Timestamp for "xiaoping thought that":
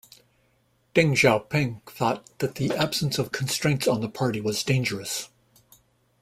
1.13-2.55